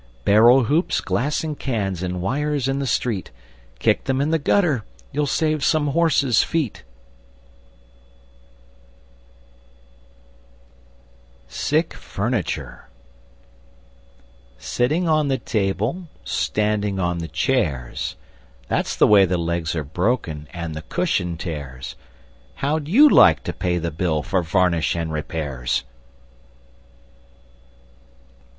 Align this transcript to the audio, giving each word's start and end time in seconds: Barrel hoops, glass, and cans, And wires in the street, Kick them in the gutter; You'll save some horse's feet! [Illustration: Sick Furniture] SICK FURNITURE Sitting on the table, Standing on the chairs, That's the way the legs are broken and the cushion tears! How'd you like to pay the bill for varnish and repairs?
Barrel 0.25 0.63
hoops, 0.63 0.99
glass, 0.99 1.43
and 1.43 1.59
cans, 1.59 2.01
And 2.01 2.23
wires 2.23 2.67
in 2.67 2.79
the 2.79 2.87
street, 2.87 3.29
Kick 3.77 4.05
them 4.05 4.19
in 4.19 4.31
the 4.31 4.39
gutter; 4.39 4.83
You'll 5.11 5.27
save 5.27 5.63
some 5.63 5.89
horse's 5.89 6.41
feet! 6.41 6.81
[Illustration: 11.43 11.49
Sick 11.49 11.93
Furniture] 11.93 12.87
SICK 12.87 12.87
FURNITURE 12.87 12.87
Sitting 14.57 15.07
on 15.07 15.27
the 15.27 15.37
table, 15.37 16.07
Standing 16.23 16.99
on 16.99 17.19
the 17.19 17.27
chairs, 17.27 18.15
That's 18.67 18.95
the 18.95 19.05
way 19.05 19.25
the 19.25 19.37
legs 19.37 19.75
are 19.75 19.83
broken 19.83 20.47
and 20.51 20.73
the 20.73 20.81
cushion 20.81 21.37
tears! 21.37 21.95
How'd 22.55 22.87
you 22.87 23.07
like 23.07 23.43
to 23.43 23.53
pay 23.53 23.77
the 23.77 23.91
bill 23.91 24.23
for 24.23 24.41
varnish 24.41 24.95
and 24.95 25.13
repairs? 25.13 25.83